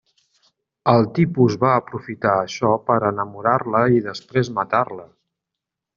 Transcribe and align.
El 0.93 1.05
tipus 1.17 1.57
va 1.65 1.73
aprofitar 1.81 2.31
això 2.45 2.73
per 2.89 2.97
enamorar-la 3.13 3.85
i 3.99 4.03
després 4.11 4.51
matar-la. 4.57 5.07